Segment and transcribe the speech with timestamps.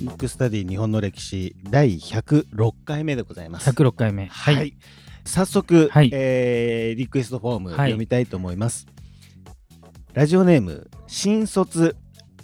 [0.00, 3.70] ブックスタディ日本の歴史第106回目でございます。
[3.70, 4.26] 106回目。
[4.26, 4.76] はい、
[5.24, 8.86] 早速、はいえーリクエストフォームはい読みたいと思います。
[10.12, 11.96] ラジオネーム新卒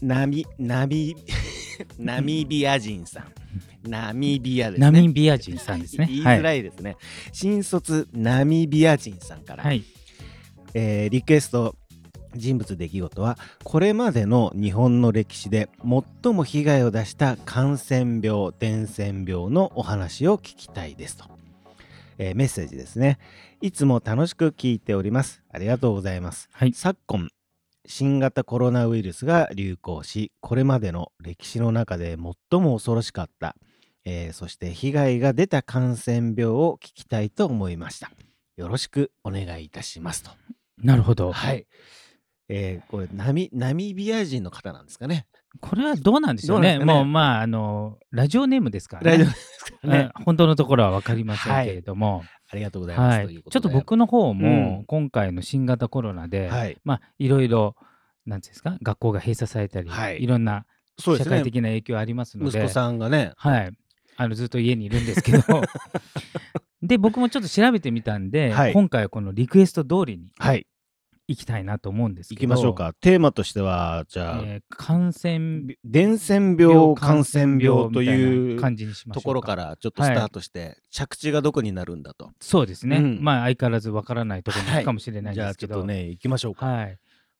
[0.03, 1.15] ナミナミ
[1.99, 3.89] ナミビア人さん。
[3.89, 4.87] ナミビアですね。
[4.91, 6.07] ナミビア人さんですね。
[6.09, 6.43] 言いづはい。
[6.43, 6.97] らいですね。
[7.33, 9.85] 新卒ナミビア人さんから、はい。
[10.75, 11.77] えーリクエスト
[12.35, 15.69] 人物出来事はこれまでの日本の歴史で
[16.23, 21.25] 最も被害を出した感染病伝染病のお話を聞きたいですと、
[22.19, 23.19] えーメッセージですね
[23.61, 26.73] いつも楽しく聞いておりますありがとうございますはい。
[26.73, 27.29] 昨今
[27.87, 32.17] 新型コロナウイルスが流行しこれまでの歴史の中で
[32.51, 33.57] 最も恐ろしかった、
[34.05, 38.11] えーそして被害が出た感染病を聞きたいと思いました
[38.57, 40.31] よろしくお願いいたしますと
[40.83, 41.33] なるほど。
[41.33, 41.67] はい。
[42.51, 45.27] えーこれナミナミビア人の方なんですかね。
[45.61, 46.77] これはどうなんでしょうね。
[46.77, 49.25] どうねもう、まあ、あの、ラジオネームですからね。
[49.83, 50.11] ね。
[50.17, 53.19] うん本当のところは分かりませんけれども、ありがとうございます。
[53.19, 54.49] はいちょっと僕の方うも
[54.81, 56.77] ん今回の新型コロナで、はい。
[56.85, 57.77] まあいろいろ
[58.27, 60.67] なんですか学校が閉鎖されたり、はいい、ろんな
[60.99, 61.43] 社会。
[61.43, 63.33] 的な影響ありますので息子さんがね。
[63.37, 63.73] はい
[64.17, 65.43] あのずっと家にいるんですけど
[66.83, 70.67] で僕もちょっと調べてみたんで、はい今回はこのリクエスト通りにはい。
[71.31, 72.93] 行きたいなと思うんですけど行きましょう、か。
[73.01, 82.33] テーマとしては、じゃあ、えー感染伝染病、感染病というな感じにしましょうところからちょっとスタートして、着地がどこになるんだと。
[82.41, 86.67] そうですね、うんまあ相変わらずわからないところに行くかもしれないですけど、あちょっとね、行きましょうか。
[86.67, 86.99] はい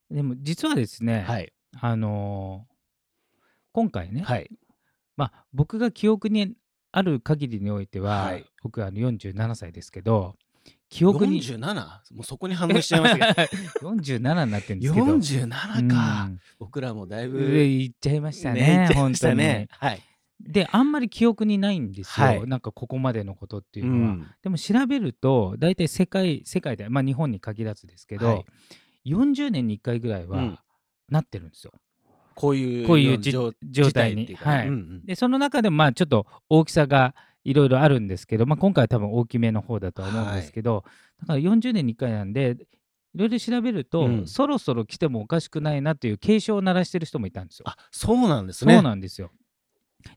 [0.09, 1.51] でも実はですね、はい。
[1.79, 2.71] あのー
[3.73, 4.49] 今回ね、はい。
[5.15, 6.55] まあ、僕が記憶に
[6.91, 10.35] ある限りにおいては、はい僕はあの47歳ですけど
[10.91, 11.73] 記憶に 47?
[11.73, 11.89] も
[12.19, 14.93] うそこに反応しちゃいましたけ47になってるんですど。
[14.93, 15.49] けど47
[15.89, 16.27] か。
[16.29, 17.39] うん僕らもだいぶ。
[17.39, 19.67] 上行っちゃいましたね行っちゃいま本当にね。
[19.71, 20.01] はい。
[20.41, 24.27] であんまり記憶にないんですよ、はいなんかここまでのことっていううのは、ん。
[24.43, 28.45] でも調べると大体世界世界で、まあ、日本に限らずですけど、はい
[29.03, 30.59] 40年に1回ぐらいはうん
[31.09, 31.73] なってるんですよ、
[32.35, 40.83] こういうこういうじ状状態にはいうんうんでその中でもまあちょっと大きさがいろいろあるんですけど、まあ、今回は多分大きめの方だとは思うんですけど、
[41.21, 42.57] だから40年に1回なんで
[43.13, 47.65] いろいろ調べると、うんそろそろ来てもおかしくないなという警鐘を鳴らしてる人もいたんですよ。
[47.67, 48.81] あそうなんですそうね。
[48.81, 49.31] なんですよ。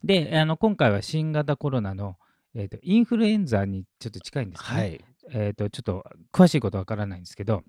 [0.03, 2.17] であの今回は新型コロナの、
[2.55, 4.81] えー、とインフルエンザにちょっと近いんですね。
[4.81, 5.05] はい。
[5.31, 7.63] えー、とちょっと詳しいことわからないんですけど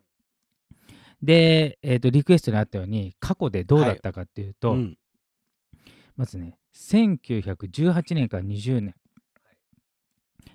[1.21, 4.97] で、えー、とリクエストにあったように過去でどうだったかっていうと、うん
[6.17, 8.95] まずね、1918年から20年。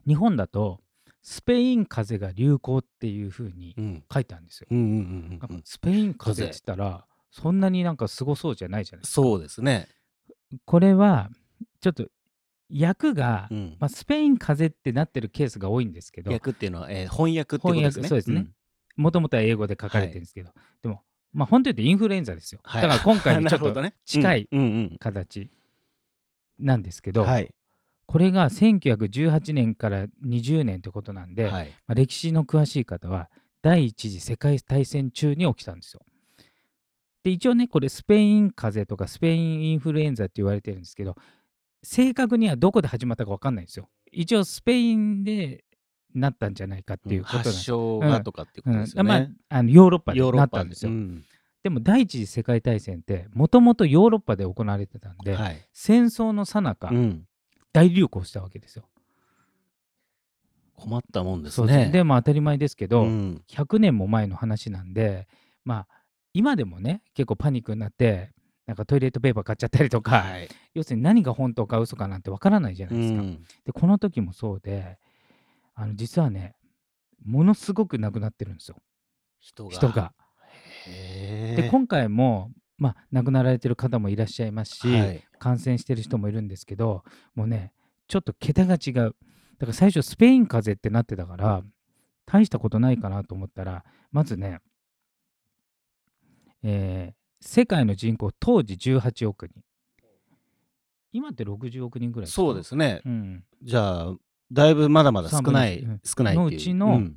[0.06, 0.80] 日本だと、
[1.22, 4.66] スペイン風邪が流行っていう風にうん書いてあるんですよ。
[5.64, 9.22] スペイン風邪って言ったら、そんなになんかすごそうじゃないじゃないですか。
[9.22, 9.88] そうですね。
[10.64, 11.30] これは、
[11.80, 12.08] ちょっと、
[12.72, 18.08] 訳が、うんまあ、スペイン風邪ってなってるケースが多いんですけど、訳っていうのは、えー翻訳ってことですね。
[18.08, 18.54] そうですねん
[18.96, 20.52] もともとは英語で書かれてるんですけど、
[20.82, 21.02] でも、
[21.32, 22.60] まあ、本当に言うとインフルエンザですよ。
[22.64, 24.48] はいだから今回にちょっと 近い
[24.98, 25.50] 形
[26.58, 27.54] なんですけど、うんはい。
[28.10, 31.68] これが1918年から20年ってことなんで、はい。
[31.86, 33.30] まあ、歴史の詳しい方は
[33.62, 36.00] 第一次世界大戦中に起きたんですよ。
[37.22, 41.14] で一応ねこれスペイン風邪とかスペインインフルエンザって言われてるんですけど
[41.84, 43.88] 正確にはどこで始まったか分かんないんですよ。
[44.10, 45.62] 一応スペインで
[46.12, 47.64] なったんじゃないかっていうことなんで発す。
[47.64, 50.90] 祥がとかっていうことですようんまあね。、あのヨーロッパでヨーロッパなったんですよ。
[50.90, 51.24] うん
[51.62, 55.58] でも第一次世界大戦ってもともとヨーロッパで行われてたんで、はい。
[55.72, 57.26] 戦争の最中、うん
[57.72, 58.88] 大流行したわけですよ。
[60.74, 61.90] 困ったもんですね。
[61.92, 65.28] でも当たり前ですけど、うん100年も前の話なんで
[65.64, 65.88] まあ
[66.32, 68.32] 今でもね結構パニックになって
[68.66, 70.48] なんかトイレットペーパー買っちゃったりとか、はい。
[70.74, 73.20] 要するに何が本当か嘘かなんてわからないじゃなういですか。
[73.20, 74.98] んでこの時もそうで
[75.74, 76.54] あの実はね
[77.24, 78.76] ものすごく亡くなってるんですよ
[79.40, 79.70] 人が。
[79.70, 80.12] 人が。
[80.86, 82.50] で今回も、
[82.80, 85.24] まあ、亡くなられてる方もいらっしゃいますし、はい。
[85.38, 87.04] 感染してる人もいるんですけど
[87.34, 87.72] もうね
[88.08, 88.94] ちょっと桁が違う。
[88.94, 91.62] だから最初スペイン風邪ってなってたから
[92.26, 94.58] 大したことないかなと思ったらまずね、
[96.64, 99.62] えー世界の人口当時18億人
[101.10, 102.32] 今って60億人ぐらいか？
[102.32, 103.00] そうですね。
[103.06, 104.14] うん、じゃあ、
[104.52, 106.44] だいぶまだまだ少ない少ないっていう。
[106.44, 107.16] のうちのうん。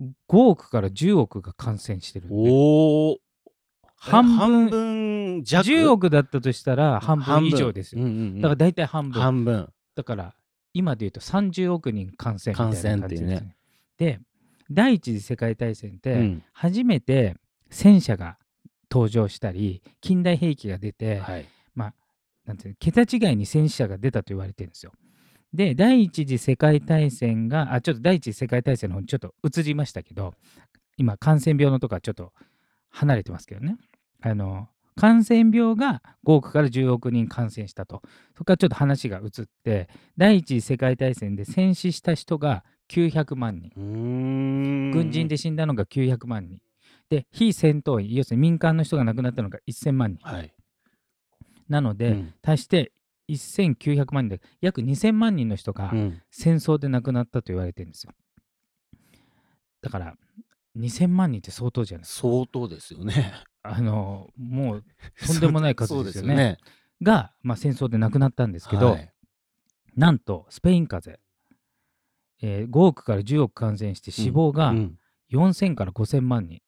[0.00, 3.18] 5億から10億が感染してるおお。
[4.02, 8.40] 半分弱？10億だったとしたら半分以上ですよ、うんうんうん。
[8.40, 9.22] だから大体半分。
[9.22, 9.68] 半分。
[9.94, 10.34] だから
[10.72, 13.56] 今で言うと30億人感染みたいな感じです、ね、ね。
[13.98, 14.20] で
[14.70, 16.42] 第一次世界大戦ってうん。
[16.52, 17.36] 初めて
[17.68, 18.38] 戦車が
[18.90, 21.46] 登場したり近代兵器が出て、はい。
[21.74, 21.94] まあ
[22.46, 24.92] なんていうの桁違いに戦死者が出たと言われてるんですよ。
[25.52, 30.34] で第一次世界大戦があちょっと第一次世界大戦の方にちょっと移りましたけど
[30.96, 32.32] 今感染病のとかちょっと
[32.90, 33.76] 離れてますけどね
[34.22, 38.02] あの感染病が5億から10億人感染したと。
[38.34, 43.72] そこからちょっと話が移って第一次世界大戦で戦死した人が900万人。
[44.92, 46.60] 軍人で死んだのが900万人。
[47.08, 50.28] で非戦闘員要するに民間の人が亡くなったのが1000万人。
[50.28, 50.52] はい。
[51.68, 52.34] なので、うん。
[52.42, 52.92] 足して
[53.30, 56.22] 1900万人で約2000万人の人がうん。
[56.30, 58.12] 戦争で亡くなったと言われてるんですよ。
[59.80, 60.14] だから
[60.76, 62.28] 2000万人って相当じゃないですか。
[62.28, 64.84] 相当ですよねあのもう
[65.26, 66.34] とんでもない数ですよね。
[66.34, 66.58] ね。
[67.02, 69.12] が、まあ、戦争で亡くなったんですけど、はい。
[69.96, 71.26] なんとスペイン風邪、
[72.42, 74.96] えー5億から10億感染して死亡がうん
[75.32, 76.60] 4000から5000万人、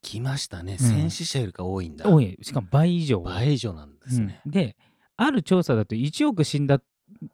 [0.00, 0.74] 来ましたね。
[0.74, 0.78] ん。
[0.78, 2.08] 戦死者よりか多いんだ。
[2.08, 2.38] 多い。
[2.42, 3.20] しかも倍以上。
[3.20, 4.40] 倍以上なんですね。
[4.46, 4.52] うん。
[4.52, 4.76] で
[5.16, 6.80] ある調査だと1億死んだ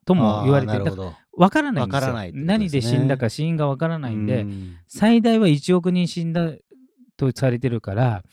[0.06, 0.84] とも言われてる。
[0.84, 2.00] 分からないんですよ。
[2.00, 2.92] わからないってこと何ですね。
[2.92, 4.76] で死んだか死因が分からないんで、うん。
[4.86, 6.52] 最大は1億人死んだ
[7.16, 8.24] とされてるから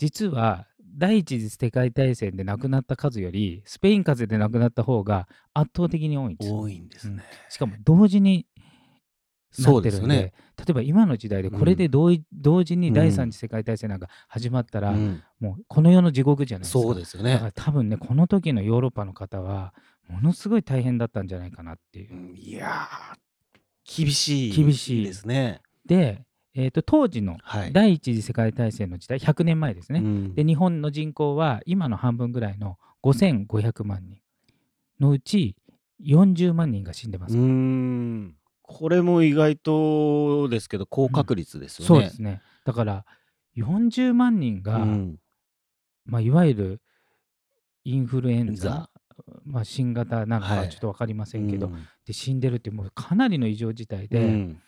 [0.00, 0.66] 実は
[0.96, 6.58] 第一次世界大戦で亡くなった数よりスペイン風邪で亡くなった方が圧倒的に多いんですよ。
[6.58, 7.22] 多いんですね。
[7.50, 8.46] しかも同時に
[9.58, 10.32] なそうってるんでですよね。
[10.56, 15.22] 例えば今の時代でこれで同い同時に第三次世界大戦なんか始まったら、うん。
[15.38, 16.80] もうこの世の地獄じゃないですか。
[16.80, 17.34] そうですよね。
[17.34, 19.74] だから多分ねこの時のヨーロッパの方は
[20.08, 22.14] ものすごい大変だったんじゃないかなっていう。
[22.14, 22.36] うん。
[22.38, 25.60] いやー厳しい厳しいですね。
[25.84, 26.22] で、
[26.54, 27.72] えー、と当時のはい。
[27.72, 30.34] 第一次世界大戦の時代100年前ですね、うん。
[30.34, 34.20] で日本の人口は今の半分ぐらいの5500万人
[34.98, 35.56] のうち
[36.04, 37.36] 40万人が死んでます、
[38.62, 41.86] これも意外とですけど高確率ですよね。
[41.86, 42.42] そうですね。
[42.64, 43.04] だから
[43.56, 45.16] 40万人が、うん。
[46.06, 46.82] まあ、いわゆる
[47.84, 48.90] インフルエンザザ、
[49.44, 51.86] まあ、新型なのかははいちょっと分かりませんけど、うん。
[52.06, 54.62] で死んでるってもうかなりの異常事態で、うん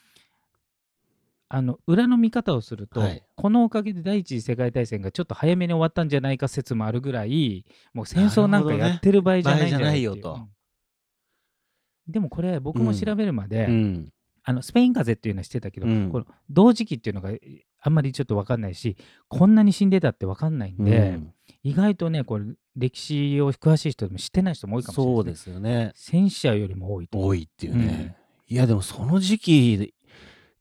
[1.54, 3.22] あの裏の見方をすると、はい。
[3.36, 10.32] このおかげで第一次世界大戦がちょっと早めに終わったんじゃないか説もあるぐらいもう戦争なんかやってる場合じゃないんじゃないよと。
[10.32, 12.10] うん。
[12.10, 14.12] でもこれ僕も調べるまで、うん。
[14.44, 16.10] あのスペイン風邪っていうのは知ってたけど、うん。
[16.10, 17.32] この同時期っていうのが
[17.82, 18.96] あんまりちょっと分かんないし
[19.28, 21.34] こんなに死んでたって分かんないんで、うん。
[21.64, 22.46] 意外とねこれ
[22.76, 25.92] 歴史を詳しい人でも知ってない人も多いかもしれないそうですよね。
[25.96, 27.20] 戦死者よりも多いと。
[27.20, 28.16] 多いっていうね。
[28.48, 29.94] いやでもその時期で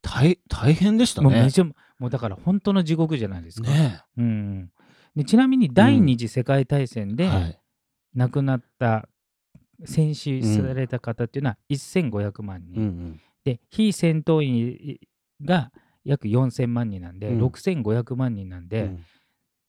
[0.02, 1.28] 大大変でしたね。
[1.28, 1.72] もうめちゃも
[2.08, 3.70] うだから本当の地獄じゃないですか。
[3.70, 4.70] ねうん、
[5.16, 7.58] でちなみに第二次世界大戦ではい。
[8.14, 9.08] 亡くなった、
[9.86, 13.20] 戦死された方っていうのは1500万人、うんうん。
[13.42, 14.98] で非戦闘員
[15.42, 15.72] が
[16.04, 17.44] 約4000万人なんで、うん。
[17.46, 19.04] 6500万人なんで、うん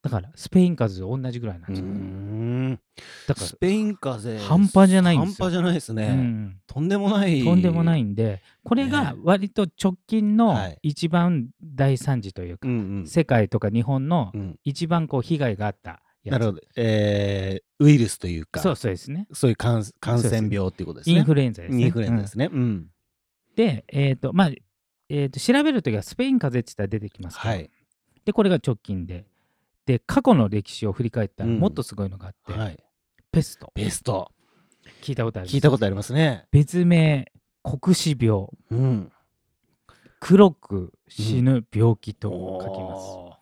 [0.03, 2.79] だからスペイン風邪と同じぐらいなんうですよ、ん
[3.25, 6.07] だからスペイン風邪半端じゃないんですよ半端じゃないですね。
[6.07, 7.43] うんとんでもない。
[7.43, 16.61] とんでもないんでこれがね割と直近のはい一番大惨事というか、うんうん世界とか日本のうん一番こう被害があったやつなるほど。
[16.75, 21.15] えーウイルスというか、そうそうですねそういう感感染病っていうことですね。
[21.15, 22.49] インフルエンザですねインフルエンザですね。
[22.51, 22.87] うん。
[23.55, 24.51] で、えっ、と、まあ、
[25.09, 27.69] えーと、調べるときはスペイン風邪って言ったら出てきますから、はい。
[28.25, 29.25] で、これが直近で。
[29.85, 32.77] で、過去の歴史を振り返ったら、うんもっとすごいのがあって、はい。
[33.31, 33.71] ペスト。
[33.75, 34.31] ベスト。
[35.01, 36.45] 聞いたことある聞いたことありますね。
[36.51, 37.31] 別名、
[37.63, 39.11] 黒死病、うん。
[40.19, 42.29] 黒く死ぬ病気と
[42.61, 43.03] 書きます。
[43.07, 43.33] お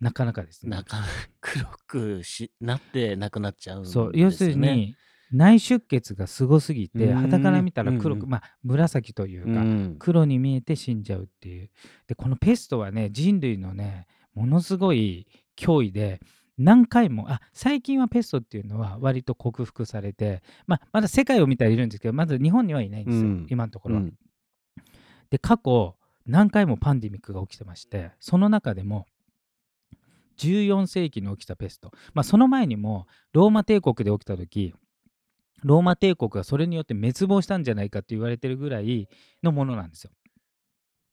[0.00, 0.76] なかなかですね。
[0.76, 1.08] ーなかなか
[1.40, 4.10] 黒くしなってなくなっちゃうんですよ、ね。
[4.12, 4.94] そう、要するに、
[5.32, 11.70] 内出血がすごすぎて、うん肌から見たら黒く、うんまあ、紫というか、うん、黒に見えて死んじゃうっていう。
[12.06, 16.20] で、このペストはね、人類のね、ものすごい脅威で、
[16.58, 24.00] 何回も、あ最近はペストっていうのは割と克服されて、まあ、まだ世界を見たらいるんですけど、まず日本にはいないんですよ、うん今のところは。
[24.02, 24.14] うん
[25.30, 29.06] で、過去、何回もパンデミックが起きてまして、その中でも、
[30.38, 34.74] 14世紀に起きたペスト、まあ、その前にもローマ帝国で起きた時
[35.62, 39.08] ローマ帝国がそれによって滅亡したんじゃないかって言われてるぐらい
[39.42, 40.10] のものなんですよ。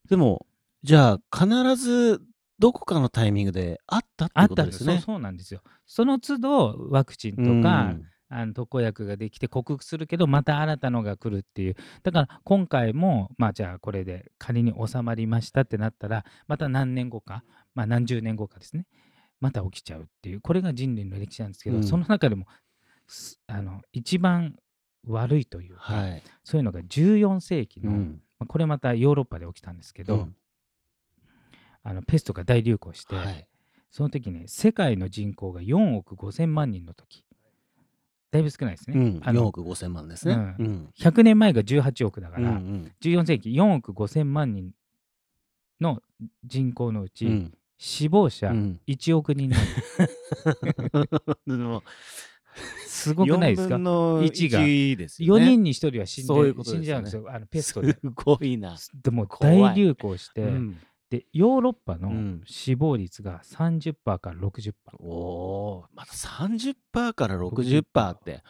[0.09, 0.45] でも、
[0.83, 2.21] じゃあ、必ず
[2.63, 4.63] どこかのタイミングであったってこあった。
[4.63, 4.93] んですね。
[4.93, 5.61] そうそうなんですよ。
[5.85, 7.61] その都度ワクチンとうん。
[7.61, 7.93] か、
[8.29, 11.75] あの特効薬ができて克服するけどまた新たのが来るっていう。
[12.03, 17.43] だから今回もまあじゃあこれで仮に収まりましたってなったらまた何年後か、
[17.75, 18.85] まあ、何十年後かですね。
[19.41, 20.39] また起きちゃうっていう。
[20.39, 21.83] これが人類の歴史なんですけど、うん。
[21.83, 22.45] その中でも
[23.07, 24.55] すあの一番
[25.05, 26.23] 悪いというか、はい。
[26.45, 28.21] そういうのが14世紀の、うん。
[28.39, 30.35] まあこれまたヨーロッパで起きたんですけど、うん
[31.83, 33.47] あのペストが大流行して、はい。
[33.91, 37.23] その時ね世界の人口が4億5千万人の時。
[38.31, 40.33] だいぶ少ないですね、うん、4あの億5千万ですね。
[40.33, 40.65] うん。
[40.65, 40.89] うん。
[40.97, 44.71] 100年前が18億だかうんうら、ん14世紀4億5千万人
[45.79, 46.01] の
[46.43, 47.53] 人口のうち、うん。
[47.77, 48.79] 死亡者うん。
[48.87, 49.97] 1億人なんです。
[53.13, 55.45] ごくないですか？4分の1が1ですよ4ね。
[55.47, 57.25] 人に1人は死ん死んじゃうんですよ。
[57.29, 57.97] あのペスすトで。
[58.15, 58.77] ごいな。
[59.03, 60.77] でも大流行して、うん
[61.13, 62.41] でヨーロッパのうん。
[62.47, 68.41] 死亡率が30%から60%、おおーまた30%から60%って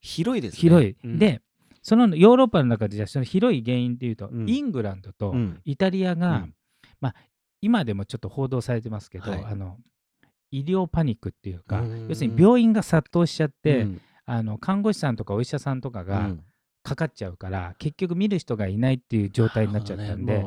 [0.00, 0.58] 広いですね。
[0.60, 1.40] 広い、うん、で
[1.82, 4.48] そのヨーロッパの中でじゃあその広い原因っていうと、うん。
[4.48, 5.60] イングランドとうん。
[5.64, 6.54] イタリアが、うん。
[7.00, 7.14] まあ
[7.60, 9.44] 今でもちょっと報道されてますけど、はい。
[9.44, 9.78] あの
[10.52, 12.08] 医療パニックっていうかうん。
[12.08, 14.00] 要するに病院が殺到しちゃって、うん。
[14.26, 16.44] あの看護師さんとかお医者さんとかがうん
[16.82, 20.44] かかっちゃうから、結局見る人がいないっていう状態になっちゃったんで、ね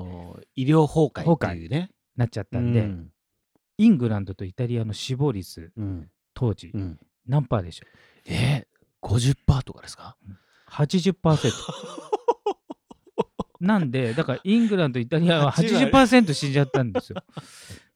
[0.56, 1.92] 医療崩壊っていうね。
[2.16, 3.10] なっちゃったんで、うん。
[3.78, 7.00] イングランドとイタリアの死亡率うん当時、うん。
[7.28, 7.86] 何パーでしょ
[8.28, 10.18] えー、50%とかですか？
[10.28, 10.32] う
[10.72, 11.52] 80%
[13.62, 17.24] なんでだからイングランドイタリアは8 80%死んじゃったんですよ。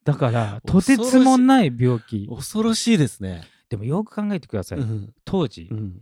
[0.03, 2.27] だからとてつもない病気。
[2.27, 3.43] 恐ろしいですね。
[3.69, 5.13] でもよく考えてください、うん。
[5.25, 6.01] 当時、うん。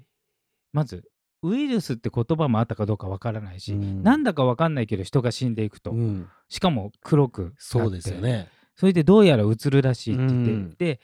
[0.72, 1.04] まず
[1.44, 8.48] ウイルスって言葉もあったかどうかわからないし、うんなんだかわかんないけど人が死んでいくと、うんしかも黒くそうですよね。
[8.76, 11.00] それでどうやらうつるらしいって言って、うんで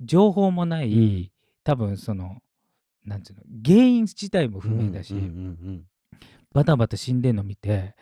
[0.00, 1.30] 情報もない、うん
[1.62, 2.38] 多分その
[3.04, 5.82] なんつうの原因自体も不明だし、うんうん
[6.52, 7.94] バタバタ死んでんの見て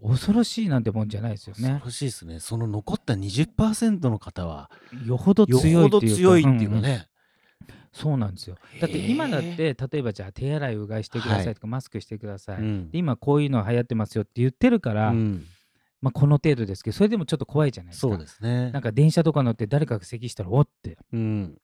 [0.00, 1.82] 恐ろしいなんてもんじゃないですようん、恐ね。
[1.84, 2.38] ろしいですね。
[2.38, 4.70] その残った20%の方は
[5.04, 7.07] よほど強いっていうかうかんんね。
[7.98, 8.56] そうなんですよ。
[8.80, 15.44] だって今だって例えばじゃあ手洗いうがいしてくださいとか、マスクしてください、うんで今こういうの流行ってますよって言ってるから、うん
[16.00, 18.08] まあ、この程度ですけどそれでもちょっと怖いじゃないですか。
[18.08, 18.82] そうですねなん。
[18.82, 21.58] か電車とか乗って誰かが咳したらおってうん、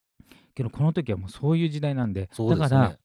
[0.54, 2.28] けどこの時はもうそういう時代なんでね。
[2.36, 2.98] だから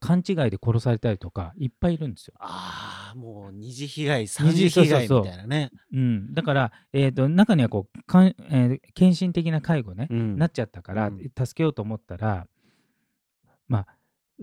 [0.00, 2.34] 勘違いで殺されたりとかいっぱいいるんですよ。
[2.38, 5.70] ああ、もう二次被害、三二次次被害みたいなね。
[5.92, 10.36] うん、だから、えー、と中にはこうかん、えー献身的な介護ね、うん。
[10.38, 11.18] なっちゃったから、うん。
[11.18, 12.46] 助けようと思ったら
[13.68, 13.86] まあ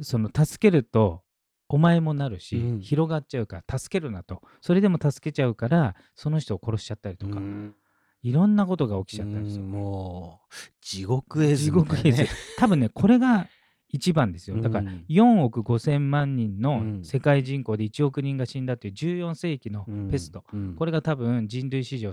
[0.01, 1.21] その助けると
[1.69, 2.79] お前もなるし、うん。
[2.81, 4.41] 広がっちゃうから助けるなと。
[4.61, 7.75] それでも助けちゃうからその人を殺しちゃったりとか、うん。
[8.21, 9.63] いろんなことが起きちゃったんですよ。
[9.63, 11.77] うんもう地獄絵図ね。
[11.77, 12.25] 獄絵図。
[12.57, 13.47] 多分ねこれが
[13.93, 14.59] 一番ですよ。
[14.59, 17.05] だからうん4億5千万人うのん。
[17.05, 20.75] 世界人口で1億人が死んだという14世紀のペスト、うん。
[20.75, 22.11] これが多分人類史上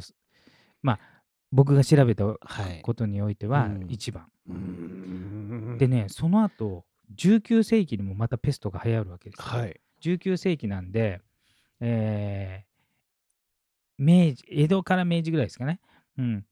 [0.83, 1.01] まあ
[1.51, 2.37] 僕が調べたは
[2.71, 2.83] い。
[2.83, 3.87] ことにおいてはうん。
[3.89, 5.79] 一番、うん。
[5.79, 6.85] でねその後
[7.17, 9.81] 19世紀にもまたペストが流行るわけですよ、はい。
[10.03, 11.21] 19世紀なんで、
[11.81, 12.71] えー
[14.03, 15.79] 明治江戸から明治ぐらいですかね、
[16.17, 16.47] うん、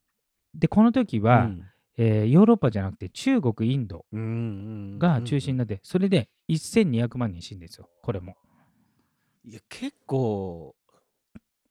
[0.55, 1.65] でこの時は、うん
[2.01, 4.07] えーヨーロッパじゃなくて中国インド
[4.99, 8.37] が中心になって、それで1200万人死んでるんですよこれも。
[9.45, 10.75] いや結構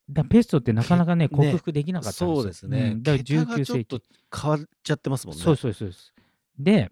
[0.09, 2.35] だペストってなかなかねけ克服できなかったんですよ。
[2.35, 4.01] そうですね、んだから桁が19ちょっと世紀
[4.41, 5.41] 変わっちゃってますもんね。
[5.41, 6.13] そうそうそうです
[6.59, 6.89] で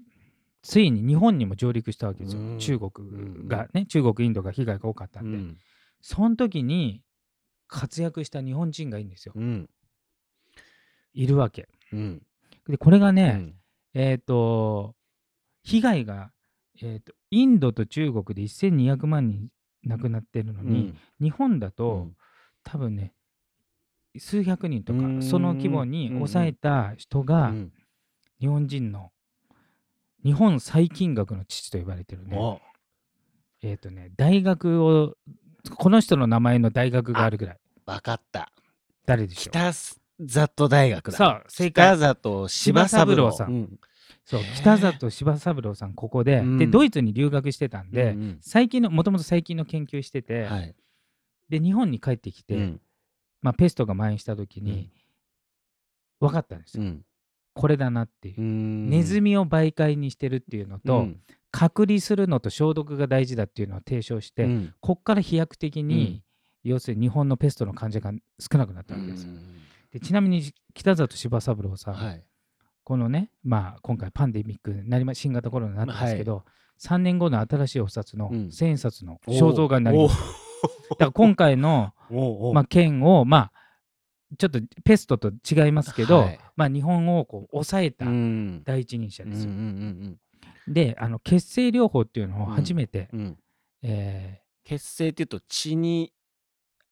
[0.61, 2.57] ついに日本にも上陸したわけですよ、うん。
[2.57, 2.91] 中国
[3.47, 5.57] がね中国インドが被害が多かったんで、うん。
[6.01, 7.03] その時に
[7.67, 9.33] 活躍した日本人がいいんですよ。
[9.35, 9.69] うん。
[11.13, 11.67] いるわけ。
[11.91, 12.21] うん
[12.67, 13.55] でこれがね、うん。
[13.93, 14.95] えっ、と
[15.63, 16.31] 被害が、
[16.81, 19.49] えー、とインドと中国で1200万人
[19.83, 22.15] 亡くなってるのに、日本だと、うん。
[22.63, 23.13] 多分ね
[24.17, 27.71] 数百人とかその規模に抑えた人うがん。
[28.39, 29.11] 日本人の
[30.23, 32.35] 日本最金額の父と呼ばれてるね。
[32.35, 32.59] お
[33.61, 35.15] えっ、とね大学を
[35.77, 37.59] この人の名前の大学があるぐらい。
[37.85, 38.51] わかった。
[39.05, 39.51] 誰でしょう？
[39.51, 39.71] 北
[40.19, 41.17] 里大学だ。
[41.17, 41.97] そう正解。
[41.97, 43.31] 北里柴三郎。
[43.31, 43.51] さん。
[43.51, 43.79] うん。
[44.23, 46.57] そう北里柴三郎さんここで,、うん。
[46.57, 48.37] でドイツに留学してたんで、うんうん。
[48.41, 50.75] 最近のもともと最近の研究してて、はい。
[51.49, 52.81] で日本に帰ってきて、うん。
[53.41, 54.89] まあ、ペストが蔓延した時に
[56.19, 57.05] 分かったんですよ、うん。
[57.53, 61.07] これだなっていう、ネズミミを媒介にしてるっていうのと、
[61.51, 64.49] 隔離するのと消毒が大事だっていうのを提唱して、
[64.81, 66.23] こっから飛躍的に、
[66.63, 69.27] 要するに日本のペストの患者が少なくなったわけです。
[69.27, 69.33] よ。
[69.95, 72.23] でちなみに北里柴三郎さん、はい。
[72.83, 76.43] このね、まあ、今回パンデミックになりま新型コロナになったんですけど、
[76.81, 78.51] 3年後の新しいお札のうん。
[78.51, 80.17] 千円札の肖像画になります。
[80.89, 81.93] だから今回の、
[82.53, 83.51] まあ、件を、まあ、
[84.37, 86.39] ちょっとペストと違いますけど、はい。
[86.57, 88.63] まあ、日本をこう抑えたうん。
[88.65, 89.51] 第一人者うんうですよ。
[89.51, 90.19] ん。
[90.67, 93.37] であの血清療法っていうのを初めて、うんうん。
[93.83, 96.14] え血清っていうと血にー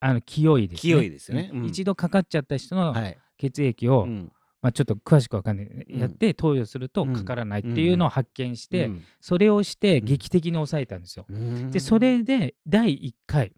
[0.06, 0.80] あの清いですね。
[0.80, 1.50] 清いですよね。
[1.50, 1.58] うん。
[1.60, 3.18] うん一度かかっちゃった人のはい。
[3.38, 4.32] 血液を、うん。
[4.60, 9.04] まあ、ちょっと詳しくわかんない、うんやって投与するとかからないっていうのを発見して、うん。
[9.20, 10.04] それをしてうん。
[10.04, 11.24] 劇的に抑えたんですよ。
[11.28, 11.70] うん。
[11.70, 13.52] でそれで第1回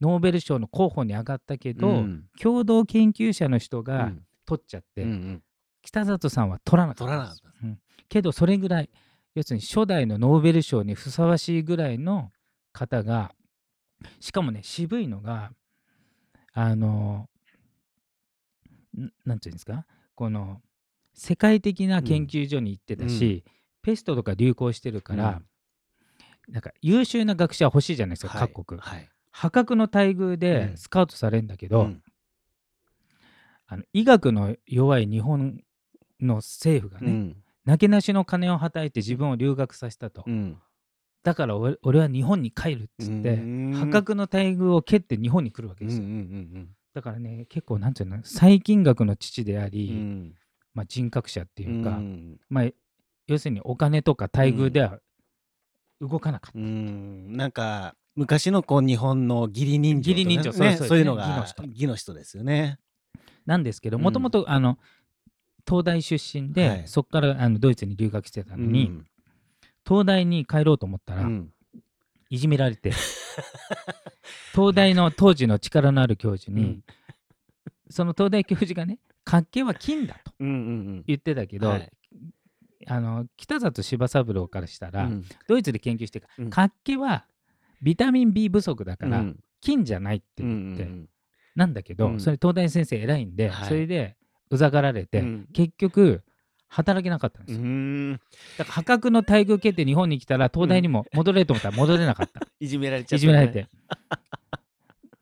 [0.00, 2.24] ノーベル賞の候補に上がったけど、うん。
[2.38, 4.22] 共同研究者の人がうん。
[4.44, 5.42] 取っちゃって、うんうん。
[5.82, 7.78] 北里さんは取らなかっ取らなかっん。
[8.10, 8.90] けどそれぐらい
[9.34, 12.30] 要するに初代のノーベル賞にふさわしいぐらいの
[12.72, 13.32] 方が
[14.20, 15.52] しかもね渋いのが
[16.60, 17.28] あの
[18.98, 19.86] んなんていうんですか？
[20.16, 20.60] この
[21.14, 23.44] 世界的な研究所に行ってたし、
[23.80, 25.40] ペストとか流行してるから、
[26.48, 28.80] なんか優秀な学者は欲しいじゃないですか、はい各国。
[28.80, 29.08] はい。
[29.30, 30.76] 破格の待遇でうん。
[30.76, 32.02] スカウトされるんだけど、うん。
[33.68, 35.60] あの医学の弱い日本
[36.20, 37.36] の政府がね、うん。
[37.66, 40.58] なけなしの金をはたいて自分を留学させたと、うん
[41.22, 43.72] だから俺俺は日本に帰るっつって、うん。
[43.74, 50.34] 破格の待遇を蹴って日本に来るわけですよ、うんだからね結構なんていうの細菌学の父であうり、ん。
[50.74, 52.40] まあ、人格者っていうか、うん。
[52.48, 52.64] まあ、
[53.26, 54.98] 要するにお金とか待遇では
[56.00, 57.36] 動かなかった、うん。
[57.36, 61.64] なんか昔のこう日本の義理人情ね義理人情そうねそういうのが義の人。
[61.64, 62.78] 義の人ですよね。
[63.46, 64.78] なんですけどうんもともとあの
[65.66, 66.82] 東大出身で、はい。
[66.86, 69.06] そこからあのドイツに留学してたのに、うん
[69.88, 71.52] 東大に帰ろうと思ったら、うん。
[72.28, 72.92] いじめられて。
[74.52, 76.84] 東大の当時の力のある教授に、うん。
[77.88, 81.92] その東大教授がね活気は金だとうんうん言ってたけど、はい。
[82.86, 85.24] あの北里柴三郎からしたら、うん。
[85.46, 86.50] ドイツで研究してるからうん。
[86.50, 87.26] 活気は
[87.80, 89.40] ビタミン B 不足だから、うん。
[89.60, 91.08] 金じゃないってうん言って、うん。
[91.54, 92.20] なんだけど、うん。
[92.20, 93.68] それ東大先生偉いんで、はい。
[93.68, 94.16] それで
[94.50, 95.48] うざがられて、うん。
[95.54, 96.22] 結局
[96.68, 98.12] 働けなかったんですうよ、ん。
[98.12, 98.24] だか
[98.58, 103.68] ら破格の待遇受けて日本に来たら東大にも戻れると思ったら戻れなかった、 いじめられちゃったいじめられて。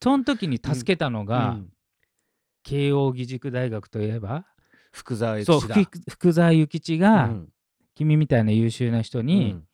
[0.03, 1.73] その時に助けたのが、うん。
[2.63, 4.45] 慶応義塾大学といえば
[4.91, 5.75] 福沢諭吉だ。
[5.75, 7.49] 福福沢諭吉が、うん。
[7.95, 9.65] 君みたいな優秀な人に、うん。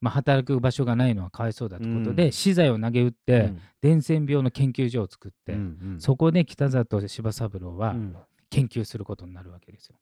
[0.00, 2.32] まあ、働く場所がないのはかわいそうだということで、うん。
[2.32, 3.60] 資材を投げ打って、うん。
[3.80, 5.56] 伝染病の研究所を作って、
[5.98, 8.16] そこで北里柴三郎はうん。
[8.50, 9.96] 研究することになるわけですよ。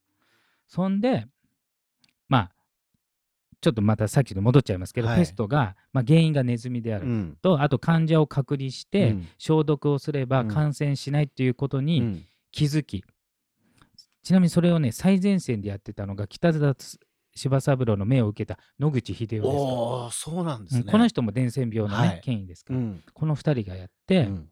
[0.70, 1.26] そんで
[2.28, 2.50] まあ
[3.60, 5.18] ちょっとまたさっきの戻っちゃいますけど、はい。
[5.18, 7.38] ペストが、まあ、原因がネズミであるうん。
[7.42, 9.28] と、あと患者を隔離して、うん。
[9.36, 10.48] 消毒をすればうん。
[10.48, 12.24] 感染しないっていうことうにん。
[12.52, 13.04] 気づき、
[14.22, 16.74] ちなみにそれをね最前線でやってたのが北里
[17.34, 19.40] 柴三郎の命を受けた野口英世です。
[19.40, 20.82] と、おおそうなんですね。
[20.86, 22.20] うんこの人も伝染病の、ねはい。
[22.22, 23.04] 権威ですから、うん。
[23.12, 24.48] この2人がやって、うん。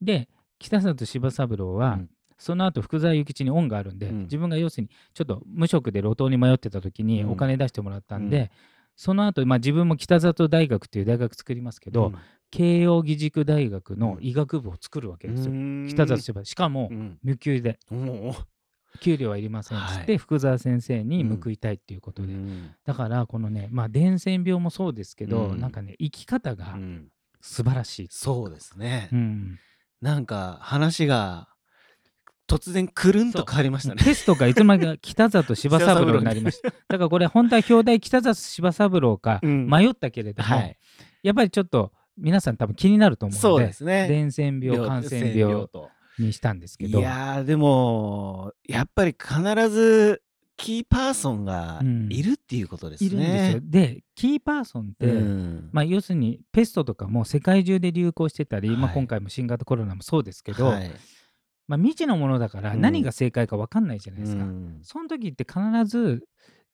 [0.00, 0.28] で
[0.60, 4.22] 北里柴三郎は、うんその後福沢諭吉に恩があるんで、うん。
[4.22, 7.30] 自分が要するにちょっと無職で路頭に迷ってた時にうん。
[7.32, 8.48] お金出してもらったんで、うん。
[8.96, 12.12] その後、まあ自分も北里大学っていう大学作りますけど、
[12.50, 15.86] 慶応義塾大学の医学部を作るわけですよ、うん。
[15.88, 16.44] 北里柴。
[16.44, 17.18] しかもうん。
[17.22, 17.78] 無給で。
[19.00, 22.70] 給料はいりませんっつって、はい福沢先生に報いたいっていうことで、うん。
[22.84, 25.60] だからこのねまあ伝染病もそうですけど、うん。
[25.60, 27.08] なんかね生き方がうん。
[27.42, 29.08] 素晴らしい、そうですね。
[29.12, 29.16] う。
[29.16, 29.58] ん。
[30.00, 31.48] なんか話が
[32.46, 34.02] 突然くるんと変わりましたね。
[34.02, 36.70] テストがいつまでか北里柴三郎になりました。
[36.88, 40.76] だからこれ本当は表題北里柴三郎かうん迷ったけれども、はい。
[41.22, 44.06] やっぱりちょっと皆さん多分気になると思うそうのでですね。
[44.08, 45.90] 伝染病感染病と。
[46.18, 50.22] にしたんですけいどやーでもやっぱり必ず
[50.56, 53.08] キーパーソンがうんいるっていうことですね。
[53.08, 53.60] いるんですよ。
[53.62, 60.90] でキーパーソンって、うんまあ、要するにペストとかも世界中で流行してたり、まあ、はい今回も新型コロナもそうですけど、はい
[61.68, 62.80] まあ、未知のものだからうん。
[62.80, 64.44] 何が正解か分かんないじゃないですか。
[64.44, 64.78] うん。
[64.82, 66.24] その時って必ず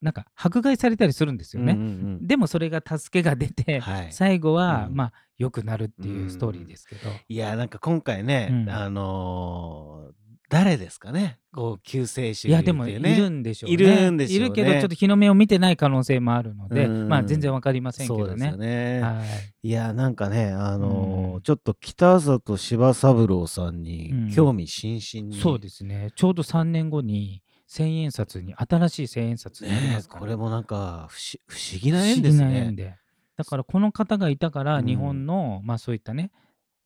[0.00, 1.72] なんか迫害されたりするんですよね。
[1.72, 4.12] うんうんでもそれが助けが出て、はい。
[4.12, 4.96] 最後は、うん。
[4.96, 8.70] まあ良くなるっていうストーリーですけど、いやなんか今回ね、うん。
[8.70, 10.21] あのー
[10.52, 11.38] 誰ですかね？
[11.50, 13.74] こう救世主いやでもいるんでしょうね。
[13.74, 18.54] いるんでしょうねいるけどちょっと日の目を見てない可能性もあるので、うんまあ全然わかりませんけどね。
[18.58, 19.00] ね。
[19.00, 19.22] は
[19.62, 26.10] いいやなんかねあのーうんちょっと北里柴三郎さんにうん興味津々に、そうですね。
[26.14, 32.76] ちょうど3年後に千円札に新しい千円札になりねますからこれもなんか不思不思議な不縁です思議な縁ね。
[32.76, 32.94] で。
[33.38, 36.30] だからこの方がいたからうん日本の、まあそういったね、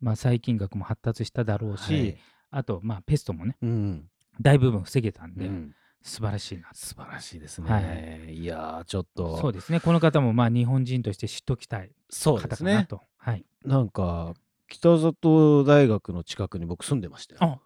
[0.01, 2.17] まあ細菌学も発達しただろうし、はい
[2.51, 4.09] あとまあペストもねうん。
[4.41, 5.75] 大部分防げたんで、うん。
[6.03, 8.29] 素晴らしいな素晴らしいですはね。
[8.31, 9.39] い、やーちょっと。
[9.39, 9.81] そうですね。
[9.81, 12.73] この方もまあ日本人として知っときたいそうですね。
[12.73, 13.45] 方かなと、はい。
[13.65, 14.35] なんか
[14.69, 17.41] 北里大学の近くに僕住んでましたよ。
[17.43, 17.59] あ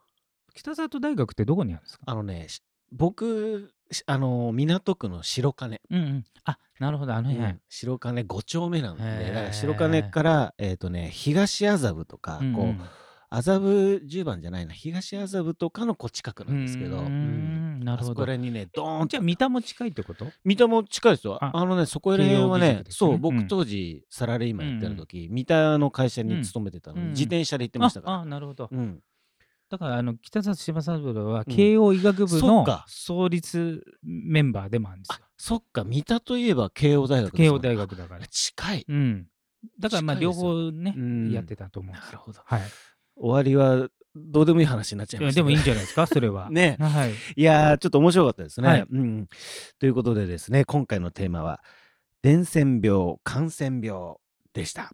[0.54, 2.04] 北里大学ってどこにあるんですか？
[2.06, 2.62] あのねし
[2.92, 6.24] 僕しあの港区の白金、うんうん。
[6.44, 7.14] あなるほど。
[7.14, 7.60] あの辺、うん。
[7.68, 9.34] 白金5丁目なんでへー。
[9.34, 12.54] だから白金から、えーとね、東麻布とか、うんうん。
[12.54, 12.84] こう
[13.32, 17.78] 麻布十番じゃないな東麻布とかのこう近くうなんですけど、ーうん。
[17.78, 18.14] んなるほど。
[18.16, 20.26] こら辺にねドーンとじゃあ三田も近いってこと？
[20.44, 21.38] 三田も近いですよ。
[21.42, 22.84] ああのねそこら辺は慶応義ね。
[22.88, 25.06] そう僕当時サラリーマンやってるうんうん。
[25.06, 27.06] 時、三田の会社うんに勤めてたので、うん。
[27.06, 28.68] うん自転車で行ってましたから、ああなるほど。
[28.72, 29.00] うん、
[29.68, 31.54] だからあの北里柴三郎はうん。
[31.54, 35.24] 慶応医学部の創立メンバーでもあるんですあよ。
[35.36, 35.84] そっか。
[35.84, 38.26] 三田といえば慶応大学慶応大学だから。
[38.26, 38.84] 近い。
[38.88, 39.26] うん。
[39.78, 41.30] だからまあ両方ね、うん。
[41.30, 42.12] やってたと思うんですよ。
[42.12, 42.40] なるほど。
[42.44, 42.62] はい。
[43.20, 46.50] 終わりはどうでもいい話になっちゃいましたねでもいいんじゃないですか、 それは。
[46.50, 47.12] ねはい。
[47.37, 49.28] いやーちょっと面白かったですね、はいうん。
[49.78, 51.62] ということでですね今回のテーマは
[52.22, 54.16] 伝染病感染病
[54.52, 54.92] でした。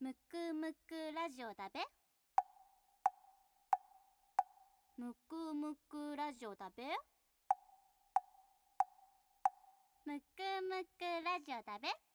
[0.00, 1.80] むくむくラジオだべ
[4.98, 6.84] むくむくラジオだべ
[10.04, 12.05] むくむくラジオだべ